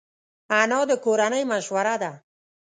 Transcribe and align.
انا 0.61 0.79
د 0.89 0.91
کورنۍ 1.05 1.43
مشوره 1.51 1.95
ده 2.01 2.11